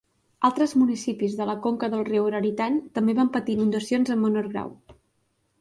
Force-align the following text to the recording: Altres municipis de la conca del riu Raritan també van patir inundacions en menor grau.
Altres 0.47 0.71
municipis 0.83 1.35
de 1.41 1.45
la 1.49 1.55
conca 1.67 1.91
del 1.95 2.01
riu 2.09 2.29
Raritan 2.37 2.79
també 2.99 3.15
van 3.23 3.31
patir 3.37 3.57
inundacions 3.59 4.15
en 4.17 4.21
menor 4.27 4.53
grau. 4.57 4.77